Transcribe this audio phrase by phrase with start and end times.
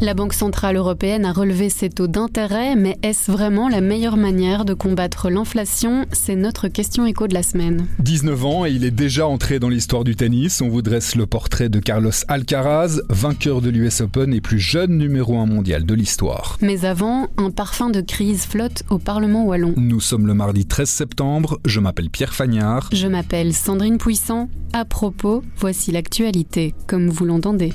[0.00, 4.64] La Banque Centrale Européenne a relevé ses taux d'intérêt, mais est-ce vraiment la meilleure manière
[4.64, 6.06] de combattre l'inflation?
[6.12, 7.88] C'est notre question écho de la semaine.
[7.98, 10.60] 19 ans et il est déjà entré dans l'histoire du tennis.
[10.60, 14.96] On vous dresse le portrait de Carlos Alcaraz, vainqueur de l'US Open et plus jeune
[14.98, 16.58] numéro 1 mondial de l'histoire.
[16.60, 19.74] Mais avant, un parfum de crise flotte au Parlement wallon.
[19.76, 21.58] Nous sommes le mardi 13 septembre.
[21.64, 22.88] Je m'appelle Pierre Fagnard.
[22.92, 24.48] Je m'appelle Sandrine Puissant.
[24.72, 27.72] À propos, voici l'actualité, comme vous l'entendez.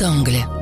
[0.00, 0.59] Grand angle.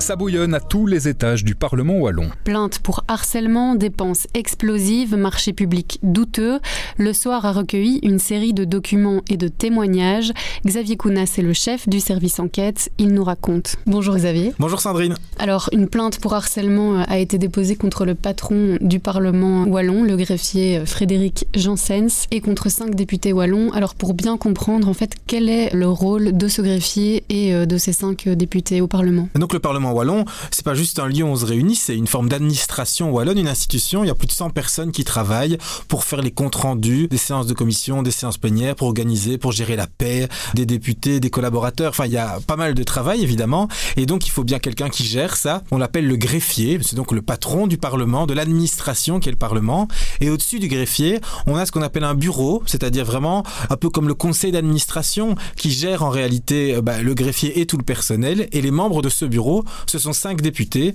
[0.00, 2.30] Ça bouillonne à tous les étages du Parlement wallon.
[2.44, 6.58] Plainte pour harcèlement, dépenses explosives, marché public douteux.
[6.96, 10.32] Le soir a recueilli une série de documents et de témoignages.
[10.66, 12.90] Xavier Kounas est le chef du service enquête.
[12.96, 13.76] Il nous raconte.
[13.86, 14.54] Bonjour Xavier.
[14.58, 15.16] Bonjour Sandrine.
[15.38, 20.16] Alors, une plainte pour harcèlement a été déposée contre le patron du Parlement wallon, le
[20.16, 23.70] greffier Frédéric Janssens, et contre cinq députés wallons.
[23.72, 27.76] Alors, pour bien comprendre, en fait, quel est le rôle de ce greffier et de
[27.76, 29.28] ces cinq députés au Parlement?
[29.34, 32.06] Donc, le Parlement wallon, c'est pas juste un lieu où on se réunit, c'est une
[32.06, 34.04] forme d'administration wallonne, une institution.
[34.04, 37.16] Il y a plus de 100 personnes qui travaillent pour faire les comptes rendus des
[37.16, 41.30] séances de commission, des séances plénières, pour organiser, pour gérer la paix des députés, des
[41.30, 41.90] collaborateurs.
[41.90, 43.68] Enfin, il y a pas mal de travail, évidemment.
[43.96, 45.62] Et donc, il faut bien quelqu'un qui gère ça.
[45.70, 46.78] On l'appelle le greffier.
[46.82, 49.88] C'est donc le patron du Parlement, de l'administration qui est le Parlement.
[50.20, 53.90] Et au-dessus du greffier, on a ce qu'on appelle un bureau, c'est-à-dire vraiment un peu
[53.90, 57.84] comme le conseil d'administration qui gère en réalité euh, bah, le greffier et tout le
[57.84, 58.48] personnel.
[58.52, 60.92] Et les membres de ce bureau ce sont cinq députés.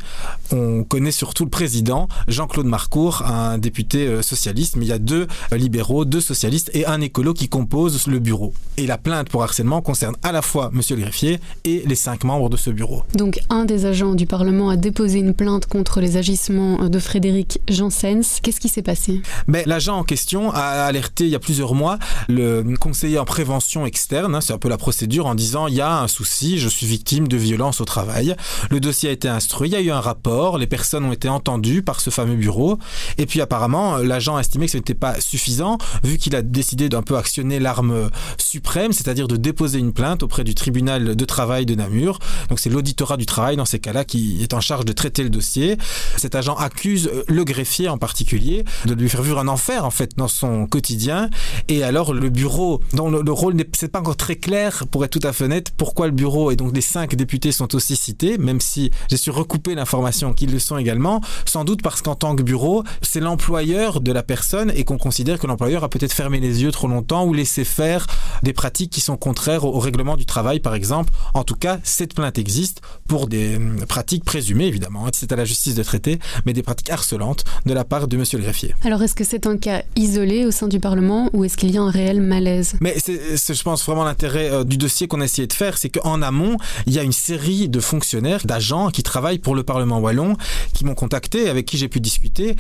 [0.52, 5.00] On connaît surtout le président, Jean-Claude Marcourt, un député euh, socialiste, mais il y a
[5.00, 8.54] deux euh, libéraux, deux socialistes et un écolo qui composent le bureau.
[8.78, 12.24] Et la plainte pour harcèlement concerne à la fois Monsieur le greffier et les cinq
[12.24, 13.04] membres de ce bureau.
[13.16, 17.60] Donc un des agents du Parlement a déposé une plainte contre les agissements de Frédéric
[17.70, 18.40] Janssens.
[18.42, 19.22] Qu'est-ce qui s'est passé?
[19.48, 23.86] Mais L'agent en question a alerté il y a plusieurs mois le conseiller en prévention
[23.86, 26.70] externe, hein, c'est un peu la procédure, en disant il y a un souci, je
[26.70, 28.36] suis victime de violence au travail.
[28.70, 31.30] Le dossier a été instruit, il y a eu un rapport, les personnes ont été
[31.30, 32.78] entendues par ce fameux bureau,
[33.18, 36.90] et puis apparemment l'agent a estimé que ce n'était pas suffisant, vu qu'il a décidé
[36.90, 41.66] d'un peu actionner l'arme suprême, c'est-à-dire de déposer une plainte auprès du tribunal de travail
[41.66, 42.20] de Namur.
[42.50, 45.30] Donc c'est l'auditorat du travail dans ces cas-là qui est en charge de traiter le
[45.30, 45.78] dossier.
[46.18, 50.12] Cet agent accuse le greffier en particulier de lui faire vivre un enfer en fait
[50.18, 51.30] dans son quotidien.
[51.68, 55.20] Et alors le bureau, dont le, le rôle n'est pas encore très clair pour être
[55.20, 58.38] tout à fait honnête, pourquoi le bureau et donc les cinq députés sont aussi cités,
[58.38, 62.36] même si j'ai su recouper l'information qu'ils le sont également, sans doute parce qu'en tant
[62.36, 66.40] que bureau, c'est l'employeur de la personne et qu'on considère que l'employeur a peut-être fermé
[66.40, 68.08] les yeux trop longtemps ou laissé faire
[68.44, 71.14] des pratiques qui sont contraires au, règlement du travail, par exemple.
[71.34, 75.36] En tout cas, cette plainte existe pour des hum, pratiques présumées, évidemment, hein, c'est à
[75.36, 78.74] la justice de traiter, mais des pratiques harcelantes de la part de monsieur le greffier.
[78.84, 81.78] Alors, est-ce que c'est un cas isolé au sein du Parlement ou est-ce qu'il y
[81.78, 82.76] a un réel malaise?
[82.82, 85.90] Mais c'est, je pense, vraiment l'intérêt euh, du dossier qu'on a essayé de faire, c'est
[85.90, 90.00] qu'en amont, il y a une série de fonctionnaires, d'agents qui travaillent pour le Parlement
[90.00, 90.38] wallon,
[90.74, 92.56] qui m'ont contacté, avec qui j'ai pu discuter,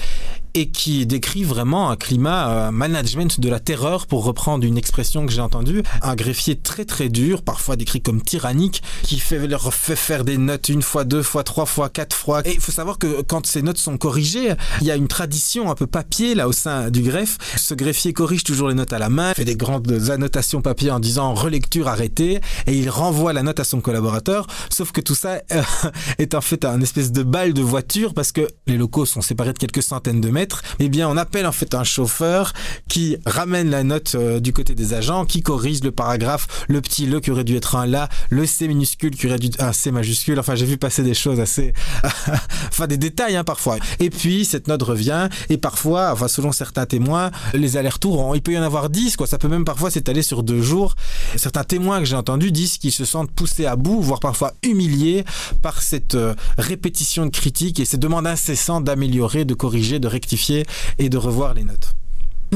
[0.53, 5.25] et qui décrivent vraiment un climat euh, management de la terreur, pour reprendre une expression
[5.25, 5.83] que j'ai entendue.
[6.01, 10.37] Un greffier très très dur, parfois décrit comme tyrannique, qui fait, leur fait faire des
[10.37, 12.41] notes une fois, deux fois, trois fois, quatre fois.
[12.47, 15.69] Et il faut savoir que quand ces notes sont corrigées, il y a une tradition
[15.69, 17.37] un peu papier là au sein du greffe.
[17.57, 20.99] Ce greffier corrige toujours les notes à la main, fait des grandes annotations papier en
[20.99, 24.47] disant relecture arrêtée, et il renvoie la note à son collaborateur.
[24.69, 25.61] Sauf que tout ça euh,
[26.17, 29.53] est en fait un espèce de balle de voiture parce que les locaux sont séparés
[29.53, 30.61] de quelques centaines de mètres.
[30.79, 32.53] Eh bien, on appelle en fait un chauffeur
[32.87, 37.05] qui ramène la note euh, du côté des agents, qui corrige le paragraphe, le petit
[37.05, 39.73] le qui aurait dû être un là, le C minuscule qui aurait dû être un
[39.73, 40.39] C majuscule.
[40.39, 41.73] Enfin, j'ai vu passer des choses assez,
[42.67, 43.77] enfin des détails hein, parfois.
[43.99, 48.53] Et puis cette note revient et parfois, enfin selon certains témoins, les allers-retours, il peut
[48.53, 49.27] y en avoir 10 quoi.
[49.27, 50.95] Ça peut même parfois s'étaler sur deux jours.
[51.35, 55.25] Certains témoins que j'ai entendus disent qu'ils se sentent poussés à bout, voire parfois humiliés
[55.65, 60.63] par cette euh, répétition de critiques et ces demandes incessantes d'améliorer, de corriger, de rectifier
[60.99, 61.94] et de revoir les notes.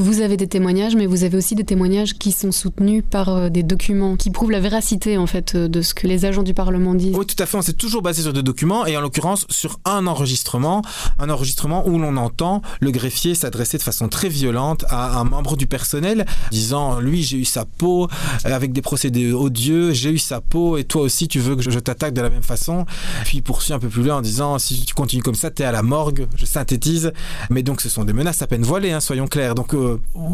[0.00, 3.48] Vous avez des témoignages, mais vous avez aussi des témoignages qui sont soutenus par euh,
[3.50, 6.54] des documents qui prouvent la véracité en fait euh, de ce que les agents du
[6.54, 7.14] Parlement disent.
[7.14, 7.58] Oui, tout à fait.
[7.58, 10.80] On s'est toujours basé sur des documents et en l'occurrence sur un enregistrement,
[11.18, 15.58] un enregistrement où l'on entend le greffier s'adresser de façon très violente à un membre
[15.58, 18.04] du personnel, disant lui j'ai eu sa peau
[18.46, 21.62] euh, avec des procédés odieux, j'ai eu sa peau et toi aussi tu veux que
[21.62, 22.86] je, t'attaque de la même façon?
[23.26, 25.64] Puis il poursuit un peu plus loin en disant si tu continues comme ça t'es
[25.64, 26.26] à la morgue.
[26.36, 27.12] Je synthétise,
[27.50, 29.54] mais donc ce sont des menaces à peine voilées, hein, soyons clairs.
[29.54, 29.74] Donc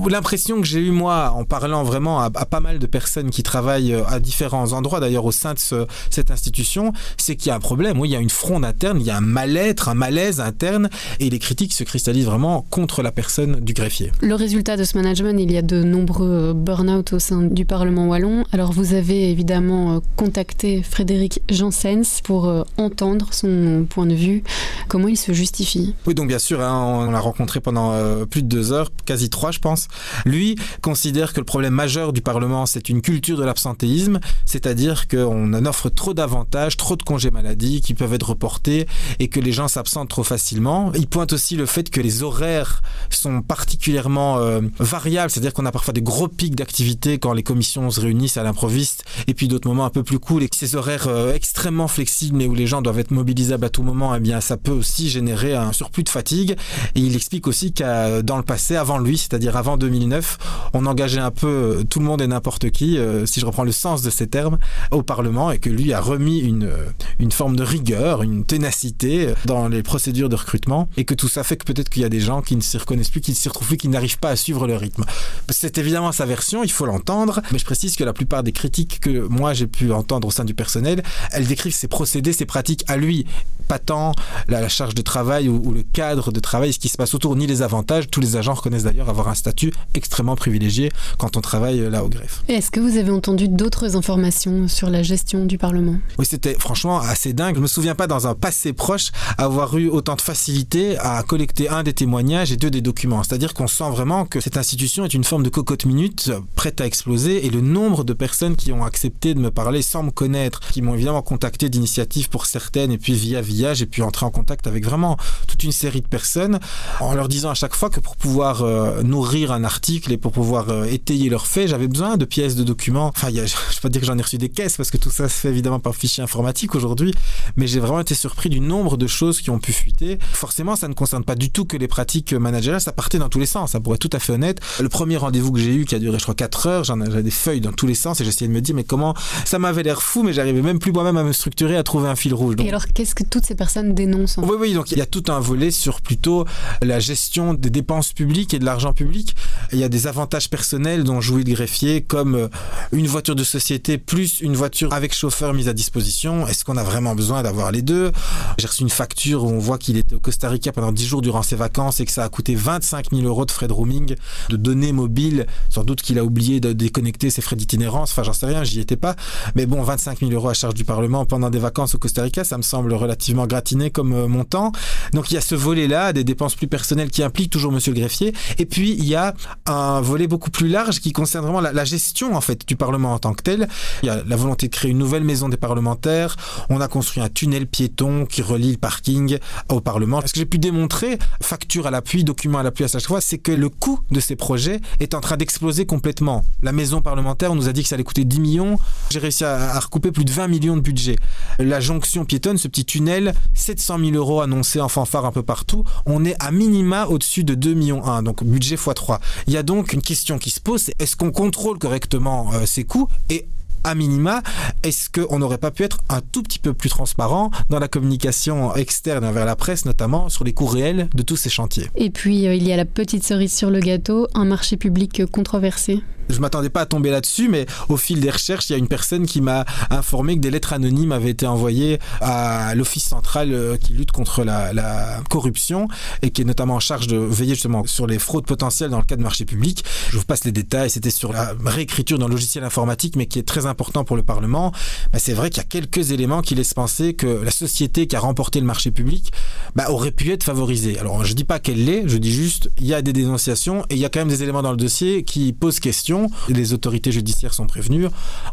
[0.08, 3.94] l'impression que j'ai eu moi en parlant vraiment à, pas mal de personnes qui travaillent
[3.94, 7.61] euh, à différents endroits d'ailleurs au sein de cette institution, c'est qu'il y a un
[7.61, 7.99] problème.
[8.00, 10.88] Oui, il y a une fronde interne, il y a un mal-être, un malaise interne,
[11.20, 14.12] et les critiques se cristallisent vraiment contre la personne du greffier.
[14.20, 18.06] Le résultat de ce management, il y a de nombreux burn-out au sein du Parlement
[18.06, 18.44] wallon.
[18.53, 24.43] Alors vous avez évidemment contacté Frédéric Janssens pour entendre son point de vue.
[24.88, 25.94] Comment il se justifie?
[26.06, 27.93] Oui, donc bien sûr, hein, on l'a rencontré pendant
[28.26, 29.88] plus de deux heures, quasi trois, je pense.
[30.25, 35.53] Lui considère que le problème majeur du Parlement, c'est une culture de l'absentéisme, c'est-à-dire qu'on
[35.53, 38.87] en offre trop d'avantages, trop de congés maladie qui peuvent être reportés
[39.19, 40.91] et que les gens s'absentent trop facilement.
[40.94, 42.81] Il pointe aussi le fait que les horaires
[43.11, 47.91] sont particulièrement euh, variables, c'est-à-dire qu'on a parfois des gros pics d'activité quand les commissions
[47.91, 50.77] se réunissent à l'improviste et puis d'autres moments un peu plus cool et que ces
[50.77, 54.21] horaires euh, extrêmement flexibles mais où les gens doivent être mobilisables à tout moment, eh
[54.21, 56.56] bien ça peut aussi générer un surplus de fatigue.
[56.94, 60.38] Et il explique aussi qu'à dans le passé, avant lui, c'est-à-dire avant 2009,
[60.73, 63.64] on engageait un peu euh, tout le monde et n'importe qui, euh, si je reprends
[63.64, 64.58] le sens de ces termes,
[64.93, 66.87] au Parlement et que lui a remis une, euh,
[67.19, 71.43] une forme de rigueur, une ténacité dans les procédures de recrutement et que tout ça
[71.43, 73.37] fait que peut-être qu'il y a des gens qui ne s'y reconnaissent plus, qui ne
[73.37, 75.05] s'y retrouvent plus, qui n'arrivent pas à suivre le rythme.
[75.49, 79.00] C'est évidemment sa version, il faut l'entendre, mais je précise que la plupart des critiques
[79.00, 81.02] que moi j'ai pu entendre au sein du personnel,
[81.32, 83.26] elles décrivent ses procédés, ses pratiques à lui,
[83.67, 84.12] pas tant
[84.49, 87.34] la, charge de travail ou, ou, le cadre de travail, ce qui se passe autour,
[87.37, 88.08] ni les avantages.
[88.08, 92.09] Tous les agents reconnaissent d'ailleurs avoir un statut extrêmement privilégié quand on travaille là au
[92.09, 92.43] greffe.
[92.49, 95.97] Est-ce que vous avez entendu d'autres informations sur la gestion du Parlement?
[96.19, 97.57] Oui, c'était franchement assez dingue.
[97.57, 101.69] Je me souviens pas dans un passé proche avoir eu autant de facilité à collecter
[101.69, 103.23] un des témoignages et deux des documents.
[103.23, 106.87] C'est-à-dire qu'on sent vraiment que cette institution est une forme de cocotte minute prête à
[106.87, 110.61] exploser et le nombre de personnes qui ont accepté de me parler sans me connaître,
[110.61, 114.31] qui m'ont évidemment contacté d'initiative pour certaines et puis via via j'ai pu entrer en
[114.31, 115.17] contact avec vraiment
[115.47, 116.61] toute une série de personnes
[117.01, 120.32] en leur disant à chaque fois que pour pouvoir euh, nourrir un article et pour
[120.32, 123.12] pouvoir euh, étayer leurs faits, j'avais besoin de pièces, de documents.
[123.14, 124.91] Enfin, y a, je ne peux pas dire que j'en ai reçu des caisses parce
[124.91, 127.14] que tout ça se fait évidemment par fichier informatique aujourd'hui,
[127.56, 130.19] mais j'ai vraiment été surpris du nombre de choses qui ont pu fuiter.
[130.32, 133.38] Forcément, ça ne concerne pas du tout que les pratiques managériales, ça partait dans tous
[133.38, 134.61] les sens, ça pourrait être tout à fait honnête.
[134.81, 137.31] Le premier rendez-vous que j'ai eu, qui a duré je crois 4 heures, j'avais des
[137.31, 139.14] feuilles dans tous les sens et j'essayais de me dire mais comment
[139.44, 142.17] ça m'avait l'air fou, mais j'arrivais même plus moi-même à me structurer, à trouver un
[142.17, 142.56] fil rouge.
[142.56, 142.67] Donc...
[142.67, 145.25] Et alors, qu'est-ce que toutes ces personnes dénoncent Oui, oui, donc il y a tout
[145.29, 146.44] un volet sur plutôt
[146.82, 149.37] la gestion des dépenses publiques et de l'argent public.
[149.72, 152.48] Il y a des avantages personnels dont jouit le greffier, comme euh,
[152.90, 156.46] une voiture de société plus une voiture avec chauffeur mise à disposition.
[156.48, 158.10] Est-ce qu'on a vraiment besoin d'avoir les deux?
[158.58, 161.22] J'ai reçu une facture où on voit qu'il était au Costa Rica pendant 10 jours
[161.22, 164.16] durant ses vacances et que ça a coûté 25 000 euros de frais de roaming,
[164.48, 165.46] de données mobiles.
[165.69, 168.10] Sans doute qu'il a oublié de déconnecter ses frais d'itinérance.
[168.10, 169.14] Enfin, j'en sais rien, j'y étais pas.
[169.54, 172.44] Mais bon, 25 000 euros à charge du Parlement pendant des vacances au Costa Rica,
[172.44, 174.72] ça me semble relativement gratiné comme euh, montant.
[175.12, 178.00] Donc il y a ce volet-là, des dépenses plus personnelles qui impliquent toujours Monsieur le
[178.00, 178.32] greffier.
[178.58, 179.35] Et puis il y a
[179.67, 183.19] un volet beaucoup plus large qui concerne vraiment la, gestion en fait du Parlement en
[183.19, 183.69] tant que tel.
[184.03, 186.37] Il y a la volonté de créer une nouvelle maison des parlementaires.
[186.69, 189.38] On a construit un tunnel piéton qui relie le parking
[189.69, 190.21] au Parlement.
[190.27, 193.38] Ce que j'ai pu démontrer, facture à l'appui, document à l'appui à chaque fois, c'est
[193.38, 196.44] que le coût de ces projets est en train d'exploser complètement.
[196.62, 198.79] La maison parlementaire, on nous a dit que ça allait coûter 10 millions.
[199.11, 201.17] J'ai réussi à, à, recouper plus de 20 millions de budget.
[201.59, 205.85] La jonction piétonne, ce petit tunnel, 700 000 euros annoncés en fanfare un peu partout.
[206.06, 209.19] On est à minima au-dessus de 2 millions 1, donc budget x3.
[209.46, 212.84] Il y a donc une question qui se pose, est-ce qu'on contrôle correctement euh, ces
[212.84, 213.46] coûts et
[213.85, 214.43] à minima,
[214.83, 218.75] est-ce qu'on n'aurait pas pu être un tout petit peu plus transparent dans la communication
[218.75, 221.91] externe vers la presse, notamment sur les coûts réels de tous ces chantiers?
[221.95, 225.23] Et puis, euh, il y a la petite cerise sur le gâteau, un marché public
[225.31, 226.03] controversé.
[226.29, 228.89] Je m'attendais pas à tomber là-dessus, mais au fil des recherches, il y a une
[228.89, 233.77] personne qui m'a informé que des lettres anonymes avaient été envoyées à l'Office central euh,
[233.77, 235.89] qui lutte contre la, la, corruption
[236.23, 239.05] et qui est notamment en charge de veiller justement sur les fraudes potentielles dans le
[239.05, 239.85] cas de marché public.
[240.11, 243.47] Je vous passe les détails, c'était sur la réécriture d'un logiciel informatique, mais qui est
[243.47, 244.73] très important pour le Parlement.
[245.13, 248.17] Bah, c'est vrai qu'il y a quelques éléments qui laissent penser que la société qui
[248.17, 249.32] a remporté le marché public
[249.75, 250.99] bah, aurait pu être favorisée.
[250.99, 253.94] Alors je dis pas qu'elle l'est, je dis juste il y a des dénonciations et
[253.94, 257.13] il y a quand même des éléments dans le dossier qui posent question les autorités
[257.13, 258.06] judiciaires sont prévenues.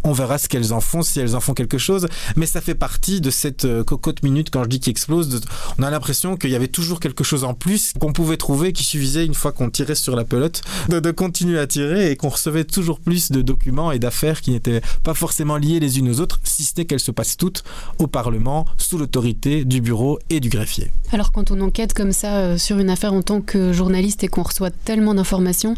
[0.03, 2.07] On verra ce qu'elles en font, si elles en font quelque chose.
[2.35, 5.41] Mais ça fait partie de cette euh, cocotte minute, quand je dis qu'il explose.
[5.77, 8.83] On a l'impression qu'il y avait toujours quelque chose en plus qu'on pouvait trouver, qui
[8.83, 12.29] suffisait une fois qu'on tirait sur la pelote, de, de continuer à tirer et qu'on
[12.29, 16.19] recevait toujours plus de documents et d'affaires qui n'étaient pas forcément liées les unes aux
[16.19, 17.63] autres, si ce n'est qu'elles se passent toutes
[17.99, 20.91] au Parlement, sous l'autorité du bureau et du greffier.
[21.11, 24.27] Alors quand on enquête comme ça euh, sur une affaire en tant que journaliste et
[24.27, 25.75] qu'on reçoit tellement d'informations,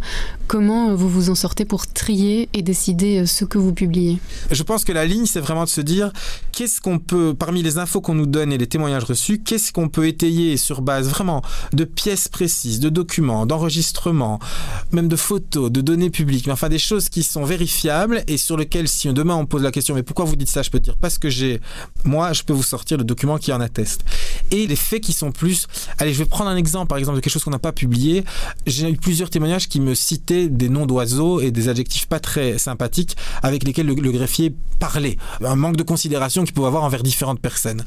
[0.47, 4.19] comment euh, vous vous en sortez pour trier et décider euh, ce que vous publiez?
[4.51, 6.11] Je pense que la ligne, c'est vraiment de se dire
[6.51, 9.89] qu'est-ce qu'on peut, parmi les infos qu'on nous donne et les témoignages reçus, qu'est-ce qu'on
[9.89, 11.41] peut étayer sur base vraiment
[11.73, 14.39] de pièces précises, de documents, d'enregistrements,
[14.91, 18.57] même de photos, de données publiques, mais enfin des choses qui sont vérifiables et sur
[18.57, 20.95] lesquelles si demain on pose la question mais pourquoi vous dites ça, je peux dire
[20.99, 21.61] parce que j'ai,
[22.03, 24.05] moi je peux vous sortir le document qui en atteste.
[24.51, 25.67] Et les faits qui sont plus,
[25.97, 28.23] allez je vais prendre un exemple par exemple de quelque chose qu'on n'a pas publié,
[28.67, 32.57] j'ai eu plusieurs témoignages qui me citaient des noms d'oiseaux et des adjectifs pas très
[32.57, 37.03] sympathiques avec lesquels le, le greffier parlait, un manque de considération qu'il pouvait avoir envers
[37.03, 37.83] différentes personnes.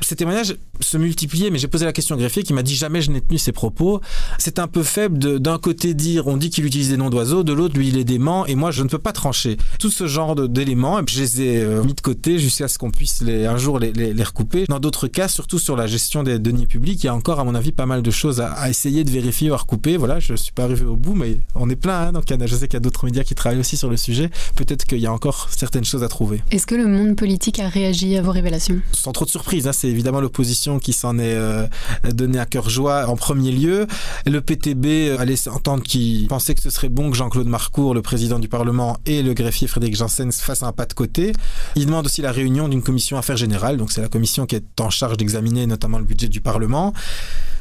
[0.00, 3.02] Ces témoignages se multipliaient, mais j'ai posé la question au greffier qui m'a dit jamais
[3.02, 4.00] je n'ai tenu ces propos.
[4.38, 7.52] C'est un peu faible d'un côté dire on dit qu'il utilise des noms d'oiseaux, de
[7.52, 9.56] l'autre lui il est dément et moi je ne peux pas trancher.
[9.78, 10.34] Tout ce genre
[10.68, 13.78] d'éléments, je les ai euh, mis de côté jusqu'à ce qu'on puisse les, un jour
[13.78, 14.64] les, les, les recouper.
[14.68, 17.44] Dans d'autres cas, surtout sur la gestion des deniers publics, il y a encore à
[17.44, 19.96] mon avis pas mal de choses à, à essayer de vérifier ou à recouper.
[19.96, 22.08] Voilà, je suis pas arrivé au bout, mais on est plein.
[22.08, 24.30] Hein, donc je sais qu'il y a d'autres médias qui travaillent aussi sur le sujet.
[24.56, 26.42] Peut-être qu'il y a encore certaines choses à trouver.
[26.50, 28.80] Est-ce que le monde politique a réagi à vos révélations?
[28.92, 31.66] Sans trop de surprise, hein, c'est évidemment l'opposition qui s'en est euh,
[32.12, 33.86] donné à cœur joie en premier lieu.
[34.26, 38.38] Le PTB allait entendre qu'il pensait que ce serait bon que Jean-Claude Marcourt, le président
[38.38, 41.32] du Parlement, et le greffier Frédéric Janssen fassent un pas de côté.
[41.76, 44.80] Il demande aussi la réunion d'une commission affaires générales, donc c'est la commission qui est
[44.80, 46.92] en charge d'examiner notamment le budget du Parlement.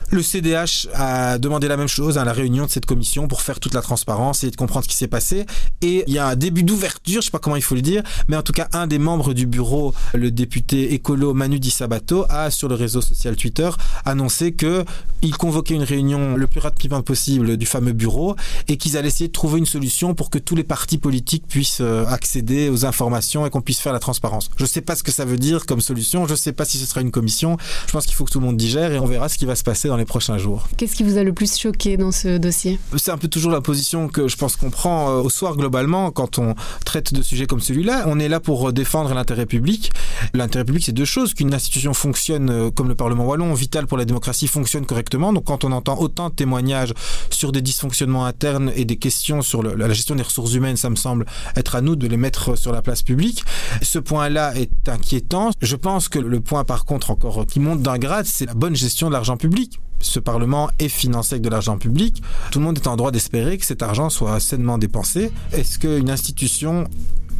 [0.09, 3.59] Le CDH a demandé la même chose à la réunion de cette commission pour faire
[3.59, 5.45] toute la transparence et de comprendre ce qui s'est passé.
[5.81, 7.81] Et il y a un début d'ouverture, je ne sais pas comment il faut le
[7.81, 11.71] dire, mais en tout cas, un des membres du bureau, le député écolo Manu Di
[11.71, 13.69] Sabato, a sur le réseau social Twitter
[14.05, 14.85] annoncé que
[15.23, 18.35] il convoquait une réunion le plus rapidement possible du fameux bureau
[18.69, 21.81] et qu'ils allaient essayer de trouver une solution pour que tous les partis politiques puissent
[21.81, 24.49] accéder aux informations et qu'on puisse faire la transparence.
[24.55, 26.63] Je ne sais pas ce que ça veut dire comme solution, je ne sais pas
[26.63, 27.57] si ce sera une commission.
[27.87, 29.55] Je pense qu'il faut que tout le monde digère et on verra ce qui va
[29.55, 30.67] se passer dans les prochains jours.
[30.77, 32.79] Qu'est-ce qui vous a le plus choqué dans ce dossier?
[32.97, 36.39] C'est un peu toujours la position que je pense qu'on prend au soir globalement quand
[36.39, 38.03] on traite de sujets comme celui-là.
[38.07, 39.91] On est là pour défendre l'intérêt public.
[40.33, 44.05] L'intérêt public, c'est deux choses qu'une institution fonctionne comme le Parlement wallon, vital pour la
[44.05, 45.33] démocratie, fonctionne correctement.
[45.33, 46.93] Donc quand on entend autant de témoignages
[47.29, 50.89] sur des dysfonctionnements internes et des questions sur le, la gestion des ressources humaines, ça
[50.89, 51.25] me semble
[51.55, 53.43] être à nous de les mettre sur la place publique.
[53.81, 55.51] Ce point-là est inquiétant.
[55.61, 58.75] Je pense que le point par contre encore qui monte d'un grade, c'est la bonne
[58.75, 62.21] gestion de l'argent public ce Parlement est financé avec de l'argent public.
[62.51, 65.31] Tout le monde est en droit d'espérer que cet argent soit sainement dépensé.
[65.51, 66.85] Est-ce qu'une institution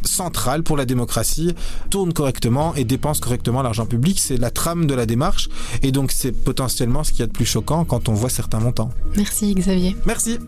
[0.04, 1.54] centrale pour la démocratie
[1.90, 4.18] tourne correctement et dépense correctement l'argent public?
[4.18, 5.48] C'est la trame de la démarche
[5.82, 8.60] et donc c'est potentiellement ce qu'il y a de plus choquant quand on voit certains
[8.60, 8.90] montants.
[9.16, 9.96] Merci Xavier.
[10.06, 10.38] Merci.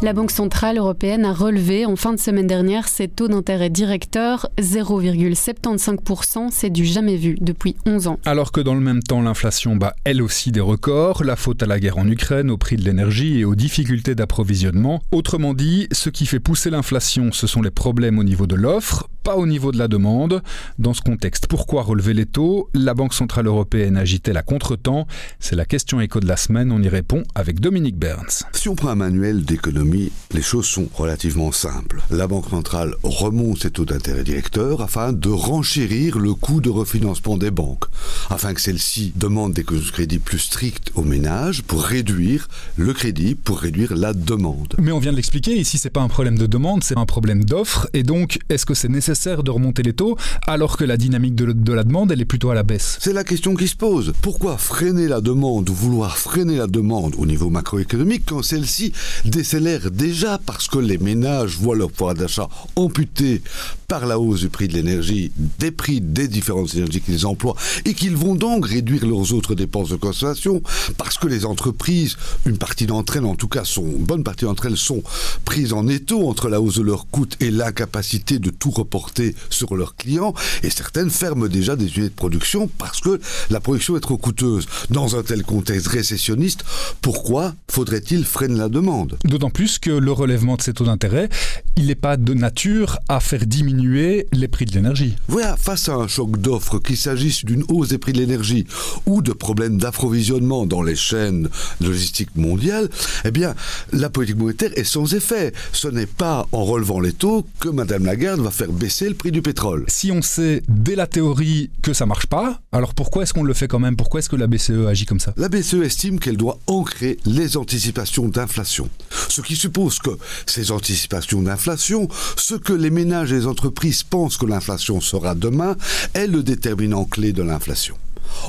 [0.00, 4.48] La Banque Centrale Européenne a relevé en fin de semaine dernière ses taux d'intérêt directeur
[4.56, 8.20] 0,75%, c'est du jamais vu depuis 11 ans.
[8.24, 11.66] Alors que dans le même temps, l'inflation bat elle aussi des records, la faute à
[11.66, 15.02] la guerre en Ukraine, au prix de l'énergie et aux difficultés d'approvisionnement.
[15.10, 19.08] Autrement dit, ce qui fait pousser l'inflation, ce sont les problèmes au niveau de l'offre,
[19.24, 20.42] pas au niveau de la demande.
[20.78, 22.70] Dans ce contexte, pourquoi relever les taux?
[22.72, 25.08] La Banque Centrale Européenne agitait la contre-temps?
[25.40, 28.44] C'est la question écho de la semaine, on y répond avec Dominique Burns.
[28.52, 29.87] Si on prend un manuel d'économie,
[30.34, 32.02] les choses sont relativement simples.
[32.10, 37.36] La Banque centrale remonte ses taux d'intérêt directeurs afin de renchérir le coût de refinancement
[37.36, 37.84] des banques,
[38.30, 43.58] afin que celles-ci demandent des crédits plus stricts aux ménages pour réduire le crédit, pour
[43.58, 44.74] réduire la demande.
[44.78, 47.44] Mais on vient de l'expliquer, ici c'est pas un problème de demande, c'est un problème
[47.44, 50.16] d'offre, et donc est-ce que c'est nécessaire de remonter les taux
[50.46, 52.98] alors que la dynamique de, de la demande elle est plutôt à la baisse?
[53.00, 54.12] C'est la question qui se pose.
[54.22, 58.92] Pourquoi freiner la demande ou vouloir freiner la demande au niveau macroéconomique quand celle-ci
[59.24, 63.42] décélère déjà parce que les ménages voient leur pouvoir d'achat amputé
[63.88, 67.94] par la hausse du prix de l'énergie, des prix des différentes énergies qu'ils emploient, et
[67.94, 70.62] qu'ils vont donc réduire leurs autres dépenses de consommation,
[70.98, 74.44] parce que les entreprises, une partie d'entre elles, en tout cas, sont, une bonne partie
[74.44, 75.02] d'entre elles sont
[75.46, 79.74] prises en étau entre la hausse de leurs coûts et l'incapacité de tout reporter sur
[79.74, 83.18] leurs clients, et certaines ferment déjà des unités de production parce que
[83.48, 84.66] la production est trop coûteuse.
[84.90, 86.62] Dans un tel contexte récessionniste,
[87.00, 89.16] pourquoi faudrait-il freiner la demande?
[89.24, 91.30] D'autant plus que le relèvement de ces taux d'intérêt,
[91.76, 95.14] il n'est pas de nature à faire diminuer les prix de l'énergie.
[95.28, 98.66] Voilà, face à un choc d'offres, qu'il s'agisse d'une hausse des prix de l'énergie
[99.06, 101.48] ou de problèmes d'approvisionnement dans les chaînes
[101.80, 102.88] logistiques mondiales,
[103.24, 103.54] eh bien,
[103.92, 105.52] la politique monétaire est sans effet.
[105.72, 109.30] Ce n'est pas en relevant les taux que Madame Lagarde va faire baisser le prix
[109.30, 109.84] du pétrole.
[109.88, 113.54] Si on sait dès la théorie que ça marche pas, alors pourquoi est-ce qu'on le
[113.54, 113.96] fait quand même?
[113.96, 115.32] Pourquoi est-ce que la BCE agit comme ça?
[115.36, 118.88] La BCE estime qu'elle doit ancrer les anticipations d'inflation.
[119.28, 120.10] Ce qui suppose que
[120.46, 123.67] ces anticipations d'inflation, ce que les ménages et les entreprises
[124.04, 125.76] pensent que l'inflation sera demain,
[126.14, 127.96] est le déterminant clé de l'inflation.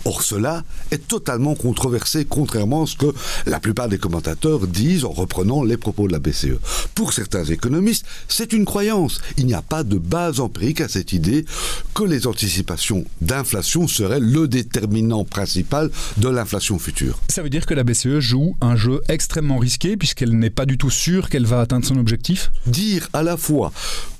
[0.05, 3.13] Or, cela est totalement controversé, contrairement à ce que
[3.45, 6.59] la plupart des commentateurs disent en reprenant les propos de la BCE.
[6.95, 9.21] Pour certains économistes, c'est une croyance.
[9.37, 11.45] Il n'y a pas de base empirique à cette idée
[11.93, 17.19] que les anticipations d'inflation seraient le déterminant principal de l'inflation future.
[17.29, 20.77] Ça veut dire que la BCE joue un jeu extrêmement risqué puisqu'elle n'est pas du
[20.77, 22.51] tout sûre qu'elle va atteindre son objectif?
[22.65, 23.71] Dire à la fois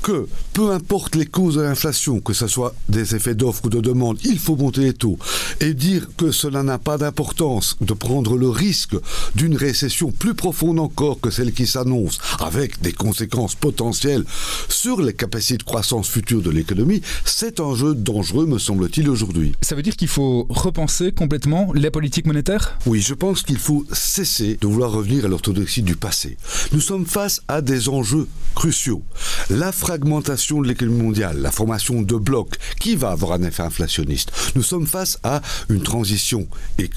[0.01, 3.81] que peu importe les causes de l'inflation, que ce soit des effets d'offre ou de
[3.81, 5.17] demande, il faut monter les taux,
[5.59, 8.95] et dire que cela n'a pas d'importance de prendre le risque
[9.35, 14.23] d'une récession plus profonde encore que celle qui s'annonce, avec des conséquences potentielles
[14.67, 19.53] sur les capacités de croissance future de l'économie, c'est un jeu dangereux, me semble-t-il, aujourd'hui.
[19.61, 23.85] Ça veut dire qu'il faut repenser complètement les politiques monétaires Oui, je pense qu'il faut
[23.91, 26.37] cesser de vouloir revenir à l'orthodoxie du passé.
[26.71, 29.03] Nous sommes face à des enjeux cruciaux.
[29.49, 34.31] La fragmentation de l'économie mondiale, la formation de blocs, qui va avoir un effet inflationniste
[34.55, 36.47] Nous sommes face à une transition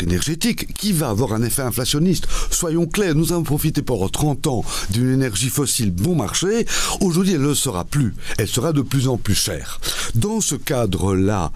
[0.00, 2.26] énergétique qui va avoir un effet inflationniste.
[2.50, 6.66] Soyons clairs, nous avons profité pendant 30 ans d'une énergie fossile bon marché.
[7.00, 8.14] Aujourd'hui, elle ne le sera plus.
[8.38, 9.80] Elle sera de plus en plus chère.
[10.14, 11.52] Dans ce cadre-là,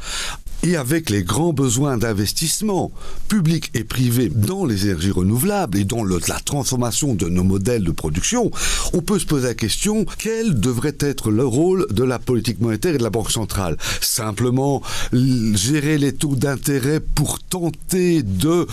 [0.67, 2.91] et avec les grands besoins d'investissement
[3.29, 7.93] public et privé dans les énergies renouvelables et dans la transformation de nos modèles de
[7.93, 8.51] production,
[8.93, 12.95] on peut se poser la question quel devrait être le rôle de la politique monétaire
[12.97, 13.77] et de la Banque centrale?
[14.01, 14.83] Simplement
[15.13, 18.67] gérer les taux d'intérêt pour tenter de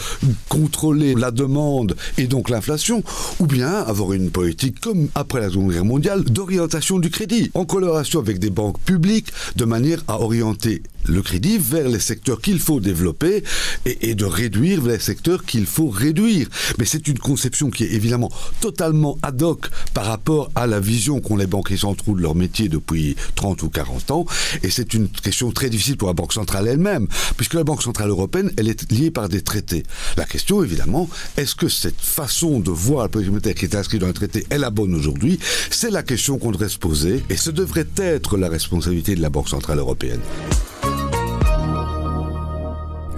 [0.50, 3.04] contrôler la demande et donc l'inflation,
[3.40, 7.66] ou bien avoir une politique comme après la Seconde Guerre mondiale d'orientation du crédit en
[7.66, 12.60] collaboration avec des banques publiques de manière à orienter le crédit vers les secteurs qu'il
[12.60, 13.44] faut développer
[13.86, 16.48] et, de réduire les secteurs qu'il faut réduire.
[16.78, 21.20] Mais c'est une conception qui est évidemment totalement ad hoc par rapport à la vision
[21.20, 24.26] qu'ont les banquiers centraux de leur métier depuis 30 ou 40 ans.
[24.62, 28.10] Et c'est une question très difficile pour la Banque centrale elle-même, puisque la Banque centrale
[28.10, 29.84] européenne, elle est liée par des traités.
[30.18, 34.02] La question, évidemment, est-ce que cette façon de voir la politique monétaire qui est inscrite
[34.02, 35.40] dans le traité est la bonne aujourd'hui?
[35.70, 39.30] C'est la question qu'on devrait se poser, et ce devrait être la responsabilité de la
[39.30, 40.22] Banque centrale européenne.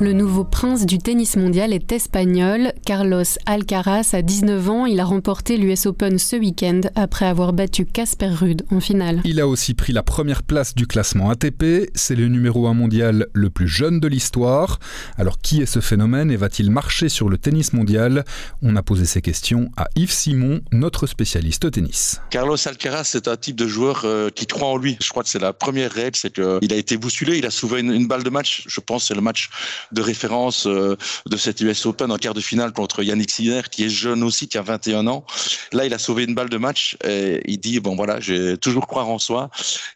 [0.02, 2.74] Le nouveau prince du tennis mondial est espagnol.
[2.86, 4.86] Carlos Alcaraz a 19 ans.
[4.86, 9.22] Il a remporté l'US Open ce week-end après avoir battu Casper Ruud en finale.
[9.24, 11.90] Il a aussi pris la première place du classement ATP.
[11.96, 14.80] C'est le numéro 1 mondial le plus jeune de l'histoire.
[15.18, 18.26] Alors qui est ce phénomène et va-t-il marcher sur le tennis mondial?
[18.62, 22.20] On a posé ces questions à Yves Simon, notre spécialiste tennis.
[22.32, 24.98] Carlos Alcaraz, c'est un type de joueur euh, qui croit en lui.
[25.02, 27.80] Je crois que c'est la première règle, c'est qu'il a été bousculé, il a soulevé
[27.80, 28.66] une, une balle de match.
[28.68, 29.50] Je pense que c'est le match
[29.92, 33.86] de référence euh, de cette US Open en quart de finale contre Yannick Sinner, qui
[33.86, 35.26] est jeune aussi, qui a 21 ans.
[35.72, 38.88] Là, il a sauvé une balle de match et il dit, bon voilà, j'ai toujours
[38.88, 39.50] croire en soi,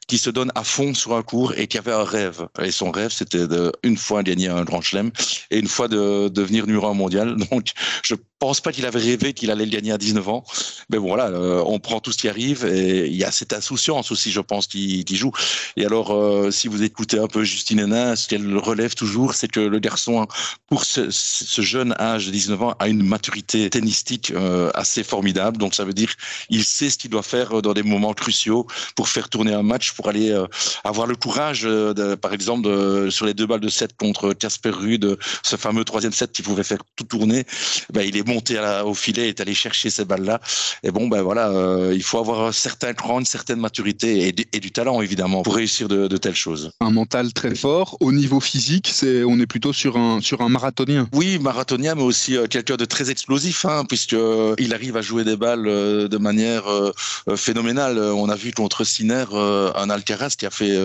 [0.07, 2.47] qui se donne à fond sur un cours et qui avait un rêve.
[2.61, 5.11] Et son rêve, c'était de, une fois gagner un grand chelem
[5.51, 7.35] et une fois de, de devenir numéro un mondial.
[7.51, 7.71] Donc,
[8.03, 10.43] je pense pas qu'il avait rêvé qu'il allait le gagner à 19 ans.
[10.89, 13.53] Mais bon, voilà, euh, on prend tout ce qui arrive et il y a cette
[13.53, 15.31] insouciance aussi, je pense, qui, qui joue.
[15.75, 19.49] Et alors, euh, si vous écoutez un peu Justine Hénin, ce qu'elle relève toujours, c'est
[19.49, 20.25] que le garçon,
[20.67, 25.57] pour ce, ce, jeune âge de 19 ans, a une maturité tennistique euh, assez formidable.
[25.57, 26.13] Donc, ça veut dire
[26.49, 29.91] il sait ce qu'il doit faire dans des moments cruciaux pour faire tourner un match,
[29.93, 30.47] pour aller euh,
[30.83, 34.33] avoir le courage, euh, de, par exemple, de, sur les deux balles de 7 contre
[34.33, 37.45] Casper Ruud, ce fameux troisième set qui pouvait faire tout tourner.
[37.91, 38.23] Ben, il est
[38.57, 40.39] à la, au filet, est allé chercher ces balles-là.
[40.83, 44.35] Et bon, ben voilà, euh, il faut avoir un certain cran, une certaine maturité et,
[44.53, 46.71] et du talent évidemment pour réussir de, de, telles choses.
[46.79, 47.97] Un mental très fort.
[47.99, 51.07] Au niveau physique, c'est on est plutôt sur un sur un marathonien.
[51.13, 55.23] Oui, marathonien, mais aussi euh, quelqu'un de très explosif, hein, puisque euh, arrive à jouer
[55.23, 56.65] des balles de manière
[57.35, 57.97] phénoménale.
[57.97, 60.77] On a vu contre Sinner euh, un Alcaraz qui a fait,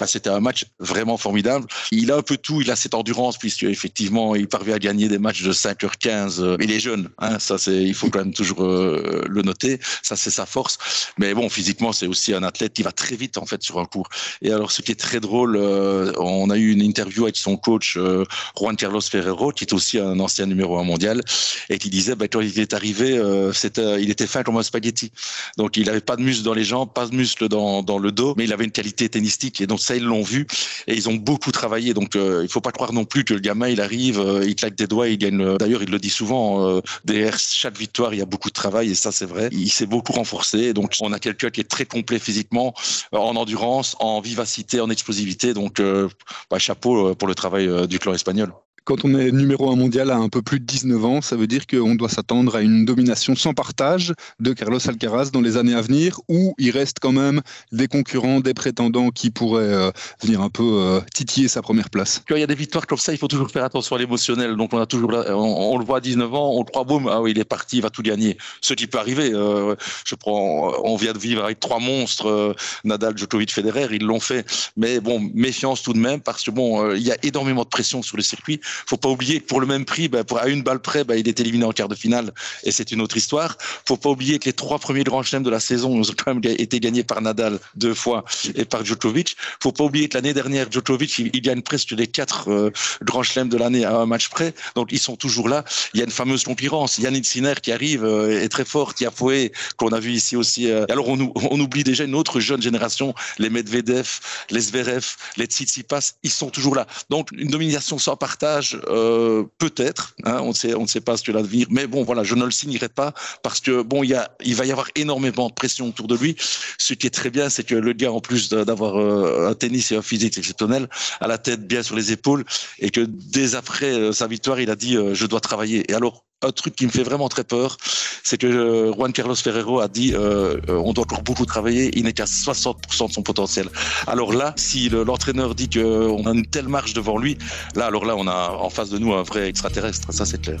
[0.00, 1.66] bah, c'était un match vraiment formidable.
[1.92, 5.08] Il a un peu tout, il a cette endurance puisque effectivement il parvient à gagner
[5.08, 6.56] des matchs de 5h15.
[6.60, 9.78] Il est jeune, hein, ça c'est, il faut quand même toujours euh, le noter.
[10.02, 10.78] Ça c'est sa force.
[11.18, 13.84] Mais bon, physiquement c'est aussi un athlète qui va très vite en fait sur un
[13.84, 14.08] cours.
[14.42, 17.56] Et alors ce qui est très drôle, euh, on a eu une interview avec son
[17.56, 18.24] coach euh,
[18.56, 21.22] Juan Carlos Ferrero, qui est aussi un ancien numéro un mondial,
[21.68, 24.62] et qui disait bah, quand il est arrivé, euh, c'était, il était fin comme un
[24.62, 25.12] spaghetti.
[25.56, 28.12] Donc il avait pas de muscle dans les jambes, pas de muscle dans, dans le
[28.12, 29.60] dos, mais il avait une qualité tennistique.
[29.60, 30.46] Et donc ça ils l'ont vu
[30.86, 31.94] et ils ont beaucoup travaillé.
[31.94, 34.54] Donc euh, il faut pas croire non plus que le gamin il arrive, euh, il
[34.54, 35.56] claque des doigts, il gagne.
[35.58, 38.90] D'ailleurs il le dit souvent, euh, derrière chaque victoire il y a beaucoup de travail
[38.90, 39.48] et ça c'est vrai.
[39.52, 40.72] Il s'est beaucoup renforcé.
[40.72, 42.74] Donc on a quelqu'un qui est très complet physiquement,
[43.14, 45.54] euh, en endurance, en vivacité, en explosivité.
[45.54, 46.08] Donc euh,
[46.50, 48.52] bah, chapeau euh, pour le travail du clan espagnol
[48.88, 51.46] Quand on est numéro un mondial à un peu plus de 19 ans, ça veut
[51.46, 55.74] dire qu'on doit s'attendre à une domination sans partage de Carlos Alcaraz dans les années
[55.74, 59.90] à venir, où il reste quand même des concurrents, des prétendants qui pourraient euh,
[60.22, 62.22] venir un peu euh, titiller sa première place.
[62.26, 64.56] Quand il y a des victoires comme ça, il faut toujours faire attention à l'émotionnel.
[64.56, 67.08] Donc on a toujours, on, on, le voit à 19 ans, on le croit boum,
[67.12, 68.38] ah oui, il est parti, il va tout gagner.
[68.62, 69.32] Ce qui peut arriver.
[69.34, 74.18] Euh, je prends, on vient de vivre avec trois monstres, Nadal, Djokovic, Federer, ils l'ont
[74.18, 74.46] fait.
[74.78, 78.00] Mais bon, méfiance tout de même parce que bon, il y a énormément de pression
[78.00, 78.62] sur le circuit.
[78.86, 81.16] Faut pas oublier que pour le même prix, bah, pour à une balle près, bah,
[81.16, 82.32] il est éliminé en quart de finale
[82.64, 83.56] et c'est une autre histoire.
[83.86, 86.42] Faut pas oublier que les trois premiers grands chelems de la saison ont quand même
[86.44, 89.36] été gagnés par Nadal deux fois et par Djokovic.
[89.62, 92.70] Faut pas oublier que l'année dernière, Djokovic, il, gagne presque les quatre euh,
[93.02, 94.54] grands chelems de l'année à un match près.
[94.74, 95.64] Donc ils sont toujours là.
[95.94, 96.98] Il y a une fameuse concurrence.
[96.98, 98.94] Yannick Sinner qui arrive euh, est très fort.
[98.94, 100.70] Tiafoe qu'on a vu ici aussi.
[100.70, 100.84] Euh.
[100.90, 106.14] alors on, on, oublie déjà une autre jeune génération, les Medvedev, les Zverev, les Tsitsipas.
[106.22, 106.86] Ils sont toujours là.
[107.10, 108.57] Donc une domination sans partage,
[108.88, 110.14] euh, peut-être.
[110.24, 111.66] Hein, on ne sait, on sait pas ce que l'avenir.
[111.70, 114.54] Mais bon, voilà, je ne le signerai pas parce que bon, il y a, il
[114.54, 116.36] va y avoir énormément de pression autour de lui.
[116.78, 119.96] Ce qui est très bien, c'est que le gars, en plus d'avoir un tennis et
[119.96, 120.88] un physique exceptionnel,
[121.20, 122.44] a la tête bien sur les épaules
[122.78, 125.90] et que dès après sa victoire, il a dit je dois travailler.
[125.90, 127.76] Et alors un truc qui me fait vraiment très peur,
[128.22, 131.90] c'est que euh, Juan Carlos Ferrero a dit euh, euh, on doit encore beaucoup travailler,
[131.98, 133.68] il n'est qu'à 60% de son potentiel.
[134.06, 137.38] Alors là, si l'entraîneur dit qu'on a une telle marge devant lui,
[137.74, 140.60] là, alors là, on a en face de nous un vrai extraterrestre, ça c'est clair.